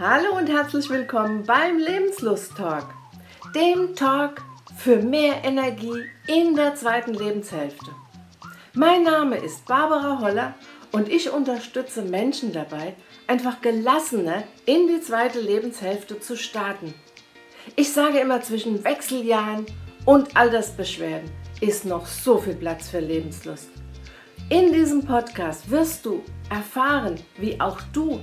Hallo 0.00 0.38
und 0.38 0.48
herzlich 0.48 0.88
willkommen 0.88 1.44
beim 1.44 1.76
Lebenslust 1.76 2.56
Talk, 2.56 2.86
dem 3.54 3.94
Talk 3.94 4.40
für 4.74 4.96
mehr 4.96 5.44
Energie 5.44 6.06
in 6.26 6.56
der 6.56 6.74
zweiten 6.74 7.12
Lebenshälfte. 7.12 7.90
Mein 8.72 9.02
Name 9.02 9.36
ist 9.36 9.66
Barbara 9.66 10.18
Holler 10.22 10.54
und 10.90 11.10
ich 11.10 11.30
unterstütze 11.30 12.00
Menschen 12.00 12.50
dabei, 12.50 12.94
einfach 13.26 13.60
gelassener 13.60 14.44
in 14.64 14.88
die 14.88 15.02
zweite 15.02 15.38
Lebenshälfte 15.38 16.18
zu 16.18 16.34
starten. 16.34 16.94
Ich 17.76 17.92
sage 17.92 18.20
immer, 18.20 18.40
zwischen 18.40 18.82
Wechseljahren 18.82 19.66
und 20.06 20.34
Altersbeschwerden 20.34 21.30
ist 21.60 21.84
noch 21.84 22.06
so 22.06 22.38
viel 22.38 22.54
Platz 22.54 22.88
für 22.88 23.00
Lebenslust. 23.00 23.68
In 24.48 24.72
diesem 24.72 25.04
Podcast 25.04 25.70
wirst 25.70 26.06
du 26.06 26.24
erfahren, 26.48 27.16
wie 27.36 27.60
auch 27.60 27.78
du 27.92 28.18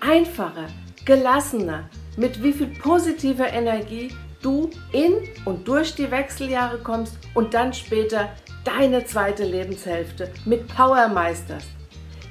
einfacher 0.00 0.66
gelassener, 1.04 1.88
mit 2.16 2.42
wie 2.42 2.52
viel 2.52 2.68
positiver 2.68 3.48
Energie 3.48 4.14
du 4.42 4.70
in 4.92 5.14
und 5.44 5.66
durch 5.66 5.94
die 5.94 6.10
Wechseljahre 6.10 6.78
kommst 6.78 7.18
und 7.34 7.54
dann 7.54 7.72
später 7.72 8.30
deine 8.64 9.04
zweite 9.04 9.44
Lebenshälfte 9.44 10.32
mit 10.44 10.66
Power 10.68 11.08
meisterst. 11.08 11.68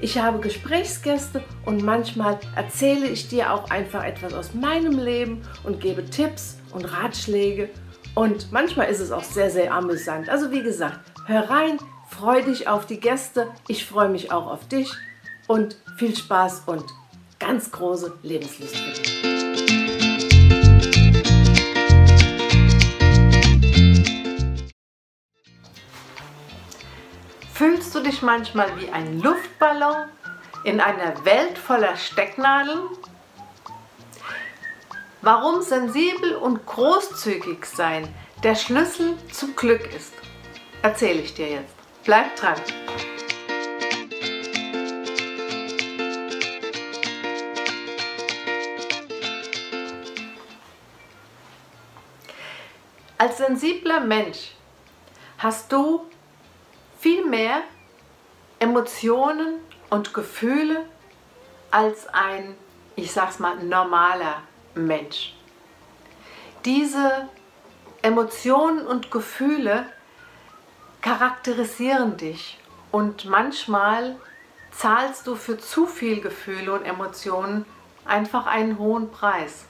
Ich 0.02 0.18
habe 0.18 0.40
Gesprächsgäste 0.40 1.44
und 1.66 1.84
manchmal 1.84 2.40
erzähle 2.56 3.08
ich 3.08 3.28
dir 3.28 3.52
auch 3.52 3.70
einfach 3.70 4.06
etwas 4.06 4.34
aus 4.34 4.54
meinem 4.54 4.98
Leben 4.98 5.42
und 5.64 5.82
gebe 5.82 6.06
Tipps 6.06 6.58
und 6.72 6.86
Ratschläge. 6.86 7.70
Und 8.16 8.52
manchmal 8.52 8.88
ist 8.88 9.02
es 9.02 9.12
auch 9.12 9.24
sehr, 9.24 9.50
sehr 9.50 9.74
amüsant. 9.74 10.30
Also 10.30 10.52
wie 10.52 10.64
gesagt, 10.64 11.00
hör 11.26 11.50
rein, 11.50 11.80
freu 12.10 12.42
dich 12.42 12.70
auf 12.70 12.86
die 12.86 13.00
Gäste. 13.00 13.48
Ich 13.68 13.86
freue 13.86 14.10
mich 14.10 14.32
auch 14.32 14.48
auf 14.48 14.68
dich 14.70 14.90
und 15.48 15.78
viel 15.98 16.16
Spaß 16.16 16.64
und 16.68 16.86
ganz 17.40 17.72
große 17.72 18.14
Lebenslust 18.22 18.76
Fühlst 27.54 27.94
du 27.94 28.00
dich 28.00 28.22
manchmal 28.22 28.70
wie 28.80 28.90
ein 28.90 29.20
Luftballon 29.20 30.08
in 30.64 30.80
einer 30.80 31.26
Welt 31.26 31.58
voller 31.58 31.98
Stecknadeln? 31.98 32.80
Warum 35.22 35.62
sensibel 35.62 36.36
und 36.36 36.66
großzügig 36.66 37.66
sein 37.66 38.08
der 38.44 38.56
Schlüssel 38.56 39.18
zum 39.34 39.56
Glück 39.58 39.94
ist, 39.94 40.14
erzähle 40.82 41.20
ich 41.20 41.34
dir 41.34 41.50
jetzt. 41.50 41.76
Bleib 42.06 42.34
dran! 42.38 42.56
Als 53.22 53.38
sensibler 53.40 54.00
Mensch 54.00 54.54
hast 55.40 55.74
du 55.74 56.06
viel 57.00 57.26
mehr 57.26 57.64
Emotionen 58.60 59.56
und 59.90 60.14
Gefühle 60.14 60.86
als 61.70 62.08
ein, 62.08 62.56
ich 62.96 63.12
sag's 63.12 63.38
mal, 63.38 63.58
normaler 63.58 64.44
Mensch. 64.74 65.36
Diese 66.64 67.28
Emotionen 68.04 68.88
und 68.88 69.12
Gefühle 69.12 69.86
charakterisieren 71.02 72.16
dich 72.16 72.58
und 72.90 73.26
manchmal 73.26 74.16
zahlst 74.72 75.28
du 75.28 75.36
für 75.36 75.58
zu 75.58 75.88
viel 75.88 76.22
Gefühle 76.22 76.72
und 76.72 76.86
Emotionen 76.86 77.66
einfach 78.06 78.46
einen 78.46 78.78
hohen 78.78 79.12
Preis. 79.12 79.66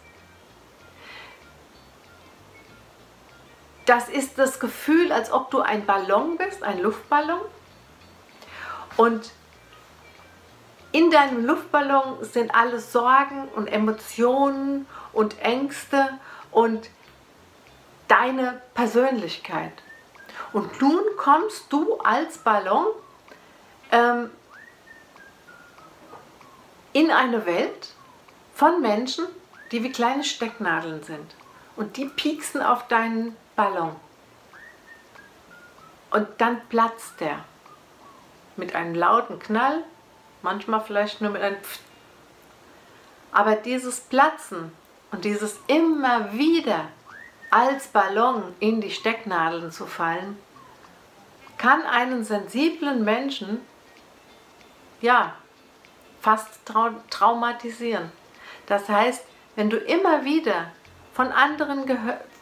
Das 3.89 4.07
ist 4.07 4.37
das 4.37 4.59
Gefühl, 4.59 5.11
als 5.11 5.31
ob 5.31 5.49
du 5.49 5.61
ein 5.61 5.87
Ballon 5.87 6.37
bist, 6.37 6.61
ein 6.61 6.79
Luftballon. 6.79 7.41
Und 8.97 9.31
in 10.91 11.09
deinem 11.09 11.43
Luftballon 11.43 12.23
sind 12.23 12.53
alle 12.53 12.79
Sorgen 12.81 13.47
und 13.55 13.65
Emotionen 13.65 14.85
und 15.11 15.39
Ängste 15.39 16.19
und 16.51 16.87
deine 18.07 18.61
Persönlichkeit. 18.75 19.73
Und 20.53 20.79
nun 20.79 21.01
kommst 21.17 21.73
du 21.73 21.97
als 21.97 22.37
Ballon 22.37 22.85
ähm, 23.91 24.29
in 26.93 27.09
eine 27.09 27.47
Welt 27.47 27.95
von 28.53 28.81
Menschen, 28.81 29.25
die 29.71 29.81
wie 29.81 29.91
kleine 29.91 30.23
Stecknadeln 30.23 31.01
sind. 31.01 31.33
Und 31.75 31.97
die 31.97 32.05
pieksen 32.05 32.61
auf 32.61 32.87
deinen 32.87 33.35
Ballon. 33.59 33.93
Und 36.11 36.29
dann 36.37 36.61
platzt 36.69 37.19
der 37.19 37.43
mit 38.55 38.73
einem 38.73 38.95
lauten 38.95 39.37
Knall, 39.37 39.83
manchmal 40.41 40.79
vielleicht 40.79 41.19
nur 41.19 41.31
mit 41.31 41.41
einem 41.41 41.61
Pft. 41.61 41.81
Aber 43.33 43.57
dieses 43.57 43.99
Platzen 43.99 44.71
und 45.11 45.25
dieses 45.25 45.59
immer 45.67 46.31
wieder 46.31 46.87
als 47.49 47.87
Ballon 47.87 48.55
in 48.61 48.79
die 48.79 48.91
Stecknadeln 48.91 49.73
zu 49.73 49.87
fallen, 49.87 50.37
kann 51.57 51.81
einen 51.81 52.23
sensiblen 52.23 53.03
Menschen 53.03 53.59
ja 55.01 55.33
fast 56.21 56.65
trau 56.65 56.91
traumatisieren. 57.09 58.09
Das 58.67 58.87
heißt, 58.87 59.25
wenn 59.57 59.69
du 59.69 59.75
immer 59.75 60.23
wieder 60.23 60.71
von 61.13 61.33
anderen 61.33 61.85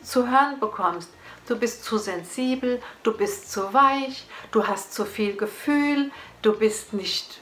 zu 0.01 0.29
hören 0.29 0.59
bekommst, 0.59 1.09
du 1.47 1.57
bist 1.57 1.83
zu 1.83 1.97
sensibel, 1.97 2.81
du 3.03 3.15
bist 3.15 3.51
zu 3.51 3.73
weich, 3.73 4.25
du 4.51 4.67
hast 4.67 4.93
zu 4.93 5.05
viel 5.05 5.35
Gefühl, 5.35 6.11
du 6.41 6.57
bist 6.57 6.93
nicht 6.93 7.39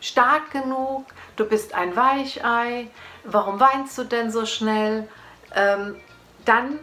stark 0.00 0.50
genug, 0.50 1.06
du 1.36 1.44
bist 1.44 1.74
ein 1.74 1.94
Weichei, 1.96 2.88
warum 3.24 3.60
weinst 3.60 3.98
du 3.98 4.04
denn 4.04 4.30
so 4.30 4.46
schnell? 4.46 5.08
Ähm, 5.54 5.96
dann 6.44 6.78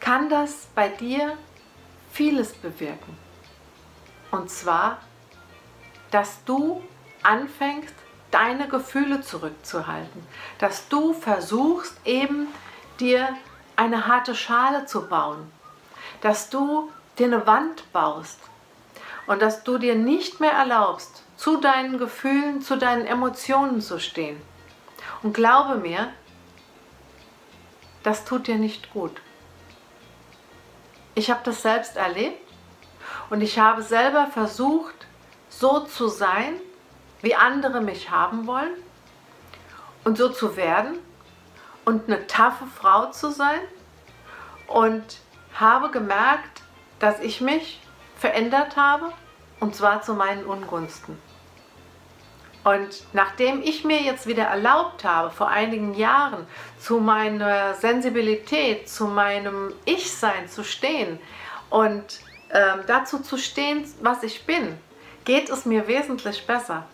kann 0.00 0.28
das 0.28 0.68
bei 0.74 0.88
dir 0.88 1.36
vieles 2.12 2.52
bewirken. 2.52 3.16
Und 4.30 4.50
zwar, 4.50 4.98
dass 6.10 6.44
du 6.44 6.82
anfängst, 7.22 7.94
deine 8.30 8.68
Gefühle 8.68 9.20
zurückzuhalten, 9.22 10.22
dass 10.58 10.88
du 10.88 11.12
versuchst 11.12 11.94
eben 12.04 12.48
dir 13.00 13.28
eine 13.76 14.06
harte 14.06 14.34
Schale 14.34 14.86
zu 14.86 15.06
bauen, 15.06 15.50
dass 16.20 16.50
du 16.50 16.90
dir 17.18 17.26
eine 17.26 17.46
Wand 17.46 17.90
baust 17.92 18.40
und 19.26 19.42
dass 19.42 19.64
du 19.64 19.78
dir 19.78 19.94
nicht 19.94 20.40
mehr 20.40 20.52
erlaubst, 20.52 21.22
zu 21.36 21.58
deinen 21.58 21.98
Gefühlen, 21.98 22.62
zu 22.62 22.76
deinen 22.76 23.06
Emotionen 23.06 23.80
zu 23.80 24.00
stehen. 24.00 24.40
Und 25.22 25.34
glaube 25.34 25.76
mir, 25.76 26.12
das 28.02 28.24
tut 28.24 28.46
dir 28.46 28.56
nicht 28.56 28.92
gut. 28.92 29.20
Ich 31.14 31.30
habe 31.30 31.40
das 31.44 31.62
selbst 31.62 31.96
erlebt 31.96 32.40
und 33.30 33.40
ich 33.40 33.58
habe 33.58 33.82
selber 33.82 34.28
versucht, 34.28 34.94
so 35.48 35.80
zu 35.80 36.08
sein, 36.08 36.60
wie 37.22 37.34
andere 37.34 37.80
mich 37.80 38.10
haben 38.10 38.46
wollen 38.46 38.72
und 40.04 40.18
so 40.18 40.28
zu 40.28 40.56
werden 40.56 40.98
und 41.86 42.08
eine 42.08 42.26
taffe 42.26 42.66
Frau 42.66 43.06
zu 43.06 43.30
sein 43.30 43.60
und 44.66 45.20
habe 45.54 45.90
gemerkt, 45.90 46.62
dass 46.98 47.20
ich 47.20 47.40
mich 47.40 47.80
verändert 48.18 48.76
habe 48.76 49.12
und 49.60 49.74
zwar 49.74 50.02
zu 50.02 50.12
meinen 50.12 50.44
Ungunsten. 50.44 51.18
Und 52.64 53.04
nachdem 53.12 53.62
ich 53.62 53.84
mir 53.84 54.02
jetzt 54.02 54.26
wieder 54.26 54.42
erlaubt 54.42 55.04
habe, 55.04 55.30
vor 55.30 55.48
einigen 55.48 55.94
Jahren 55.94 56.48
zu 56.80 56.98
meiner 56.98 57.74
Sensibilität, 57.74 58.88
zu 58.88 59.06
meinem 59.06 59.72
Ich-Sein 59.84 60.48
zu 60.48 60.64
stehen 60.64 61.20
und 61.70 62.02
äh, 62.48 62.78
dazu 62.88 63.20
zu 63.20 63.38
stehen, 63.38 63.84
was 64.00 64.24
ich 64.24 64.44
bin, 64.46 64.76
geht 65.24 65.48
es 65.48 65.64
mir 65.64 65.86
wesentlich 65.86 66.44
besser. 66.44 66.84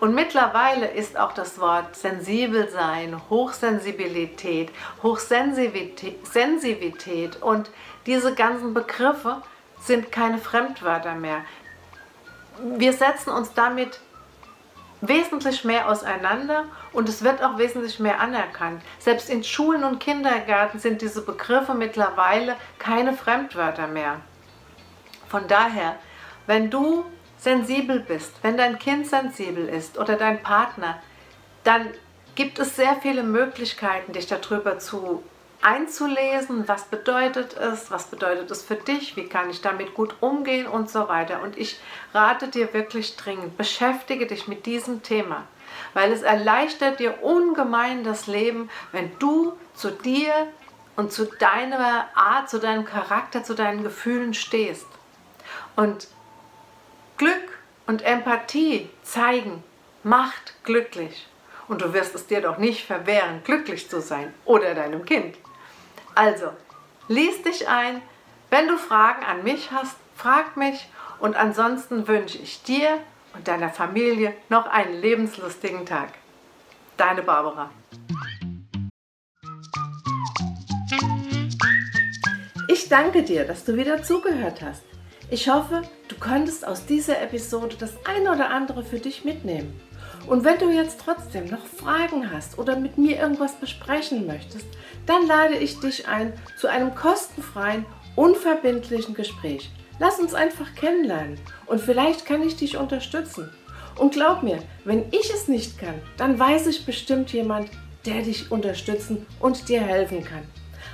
Und 0.00 0.14
mittlerweile 0.14 0.86
ist 0.86 1.18
auch 1.18 1.32
das 1.32 1.58
Wort 1.60 1.96
sensibel 1.96 2.68
sein, 2.70 3.20
Hochsensibilität, 3.28 4.70
Hochsensivität 5.02 7.42
und 7.42 7.70
diese 8.06 8.34
ganzen 8.34 8.74
Begriffe 8.74 9.42
sind 9.80 10.12
keine 10.12 10.38
Fremdwörter 10.38 11.14
mehr. 11.14 11.44
Wir 12.62 12.92
setzen 12.92 13.30
uns 13.30 13.54
damit 13.54 14.00
wesentlich 15.00 15.64
mehr 15.64 15.88
auseinander 15.88 16.64
und 16.92 17.08
es 17.08 17.24
wird 17.24 17.42
auch 17.42 17.58
wesentlich 17.58 17.98
mehr 18.00 18.20
anerkannt. 18.20 18.82
Selbst 18.98 19.30
in 19.30 19.44
Schulen 19.44 19.84
und 19.84 19.98
Kindergärten 19.98 20.78
sind 20.78 21.00
diese 21.00 21.22
Begriffe 21.22 21.74
mittlerweile 21.74 22.56
keine 22.78 23.14
Fremdwörter 23.14 23.86
mehr. 23.86 24.20
Von 25.28 25.48
daher, 25.48 25.96
wenn 26.46 26.70
du 26.70 27.04
sensibel 27.40 28.00
bist, 28.00 28.32
wenn 28.42 28.56
dein 28.56 28.78
Kind 28.78 29.06
sensibel 29.06 29.68
ist 29.68 29.98
oder 29.98 30.16
dein 30.16 30.42
Partner, 30.42 31.02
dann 31.64 31.88
gibt 32.34 32.58
es 32.58 32.76
sehr 32.76 32.96
viele 32.96 33.22
Möglichkeiten, 33.22 34.12
dich 34.12 34.26
darüber 34.26 34.78
zu 34.78 35.22
einzulesen, 35.62 36.68
was 36.68 36.84
bedeutet 36.84 37.56
es, 37.56 37.90
was 37.90 38.06
bedeutet 38.06 38.50
es 38.50 38.62
für 38.62 38.76
dich, 38.76 39.16
wie 39.16 39.26
kann 39.26 39.50
ich 39.50 39.60
damit 39.60 39.94
gut 39.94 40.14
umgehen 40.20 40.66
und 40.66 40.88
so 40.90 41.08
weiter. 41.08 41.42
Und 41.42 41.58
ich 41.58 41.78
rate 42.14 42.48
dir 42.48 42.72
wirklich 42.72 43.16
dringend, 43.16 43.56
beschäftige 43.56 44.26
dich 44.26 44.48
mit 44.48 44.64
diesem 44.64 45.02
Thema, 45.02 45.44
weil 45.92 46.12
es 46.12 46.22
erleichtert 46.22 46.98
dir 46.98 47.22
ungemein 47.22 48.04
das 48.04 48.26
Leben, 48.26 48.70
wenn 48.92 49.10
du 49.18 49.54
zu 49.74 49.90
dir 49.90 50.32
und 50.96 51.12
zu 51.12 51.24
deiner 51.24 52.08
Art, 52.14 52.48
zu 52.48 52.58
deinem 52.58 52.84
Charakter, 52.84 53.42
zu 53.44 53.54
deinen 53.54 53.82
Gefühlen 53.82 54.32
stehst. 54.34 54.86
Und 55.76 56.08
und 57.90 58.02
Empathie 58.02 58.88
zeigen 59.02 59.64
macht 60.04 60.54
glücklich. 60.62 61.26
Und 61.66 61.82
du 61.82 61.92
wirst 61.92 62.14
es 62.14 62.24
dir 62.24 62.40
doch 62.40 62.56
nicht 62.56 62.86
verwehren, 62.86 63.42
glücklich 63.42 63.90
zu 63.90 64.00
sein 64.00 64.32
oder 64.44 64.76
deinem 64.76 65.04
Kind. 65.04 65.34
Also, 66.14 66.50
lies 67.08 67.42
dich 67.42 67.66
ein. 67.66 68.00
Wenn 68.48 68.68
du 68.68 68.78
Fragen 68.78 69.24
an 69.24 69.42
mich 69.42 69.72
hast, 69.72 69.96
frag 70.14 70.56
mich. 70.56 70.88
Und 71.18 71.34
ansonsten 71.34 72.06
wünsche 72.06 72.38
ich 72.38 72.62
dir 72.62 72.96
und 73.34 73.48
deiner 73.48 73.70
Familie 73.70 74.34
noch 74.48 74.66
einen 74.66 74.94
lebenslustigen 75.00 75.84
Tag. 75.84 76.10
Deine 76.96 77.22
Barbara. 77.22 77.70
Ich 82.68 82.88
danke 82.88 83.24
dir, 83.24 83.44
dass 83.44 83.64
du 83.64 83.76
wieder 83.76 84.04
zugehört 84.04 84.62
hast. 84.62 84.84
Ich 85.28 85.48
hoffe, 85.48 85.82
du 86.20 86.28
konntest 86.28 86.66
aus 86.66 86.86
dieser 86.86 87.20
Episode 87.22 87.76
das 87.78 87.92
eine 88.04 88.32
oder 88.32 88.50
andere 88.50 88.84
für 88.84 88.98
dich 88.98 89.24
mitnehmen. 89.24 89.80
Und 90.26 90.44
wenn 90.44 90.58
du 90.58 90.70
jetzt 90.70 91.00
trotzdem 91.04 91.46
noch 91.46 91.64
Fragen 91.66 92.30
hast 92.30 92.58
oder 92.58 92.76
mit 92.76 92.98
mir 92.98 93.18
irgendwas 93.18 93.54
besprechen 93.54 94.26
möchtest, 94.26 94.66
dann 95.06 95.26
lade 95.26 95.56
ich 95.56 95.80
dich 95.80 96.06
ein 96.08 96.32
zu 96.58 96.68
einem 96.68 96.94
kostenfreien, 96.94 97.86
unverbindlichen 98.16 99.14
Gespräch. 99.14 99.70
Lass 99.98 100.18
uns 100.18 100.34
einfach 100.34 100.74
kennenlernen 100.74 101.38
und 101.66 101.80
vielleicht 101.80 102.26
kann 102.26 102.42
ich 102.42 102.56
dich 102.56 102.76
unterstützen. 102.76 103.50
Und 103.98 104.12
glaub 104.12 104.42
mir, 104.42 104.58
wenn 104.84 105.04
ich 105.10 105.30
es 105.32 105.48
nicht 105.48 105.78
kann, 105.78 105.94
dann 106.16 106.38
weiß 106.38 106.66
ich 106.68 106.86
bestimmt 106.86 107.32
jemand, 107.32 107.70
der 108.06 108.22
dich 108.22 108.50
unterstützen 108.50 109.26
und 109.40 109.68
dir 109.68 109.80
helfen 109.80 110.24
kann. 110.24 110.42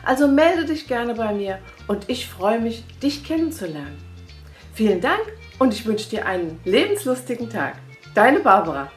Also 0.05 0.28
melde 0.28 0.64
dich 0.64 0.87
gerne 0.87 1.14
bei 1.14 1.32
mir 1.32 1.58
und 1.88 2.08
ich 2.08 2.26
freue 2.28 2.61
mich, 2.61 2.84
dich 3.02 3.25
kennenzulernen. 3.25 4.06
Vielen 4.76 5.00
Dank 5.00 5.23
und 5.58 5.73
ich 5.73 5.87
wünsche 5.87 6.11
dir 6.11 6.26
einen 6.26 6.61
lebenslustigen 6.67 7.49
Tag. 7.49 7.76
Deine 8.14 8.40
Barbara. 8.40 8.93